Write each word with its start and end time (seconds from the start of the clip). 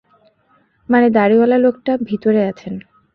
মানে 0.89 1.07
দাড়িওয়ালা 1.09 1.57
লোকটা 1.57 1.93
ভিতরে 2.03 2.41
আছেন। 2.47 2.73